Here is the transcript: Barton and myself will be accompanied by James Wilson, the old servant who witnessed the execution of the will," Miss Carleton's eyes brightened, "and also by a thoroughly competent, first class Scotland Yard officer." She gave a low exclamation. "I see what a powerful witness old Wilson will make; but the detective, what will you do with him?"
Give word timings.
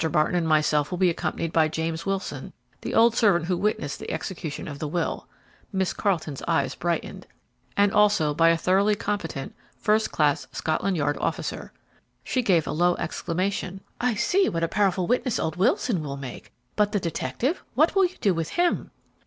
Barton 0.11 0.33
and 0.35 0.47
myself 0.47 0.89
will 0.89 0.97
be 0.97 1.11
accompanied 1.11 1.53
by 1.53 1.67
James 1.67 2.07
Wilson, 2.07 2.53
the 2.81 2.95
old 2.95 3.15
servant 3.15 3.45
who 3.45 3.55
witnessed 3.55 3.99
the 3.99 4.09
execution 4.09 4.67
of 4.67 4.79
the 4.79 4.87
will," 4.87 5.27
Miss 5.71 5.93
Carleton's 5.93 6.41
eyes 6.47 6.73
brightened, 6.73 7.27
"and 7.77 7.91
also 7.93 8.33
by 8.33 8.49
a 8.49 8.57
thoroughly 8.57 8.95
competent, 8.95 9.53
first 9.77 10.11
class 10.11 10.47
Scotland 10.51 10.97
Yard 10.97 11.19
officer." 11.21 11.71
She 12.23 12.41
gave 12.41 12.65
a 12.65 12.71
low 12.71 12.95
exclamation. 12.95 13.81
"I 13.99 14.15
see 14.15 14.49
what 14.49 14.63
a 14.63 14.67
powerful 14.67 15.05
witness 15.05 15.37
old 15.37 15.55
Wilson 15.55 16.01
will 16.01 16.17
make; 16.17 16.51
but 16.75 16.93
the 16.93 16.99
detective, 16.99 17.61
what 17.75 17.93
will 17.93 18.05
you 18.05 18.15
do 18.21 18.33
with 18.33 18.49
him?" 18.57 18.89